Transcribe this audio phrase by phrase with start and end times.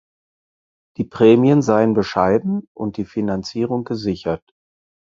[0.97, 4.41] Die Prämien seien bescheiden und die Finanzierung gesichert.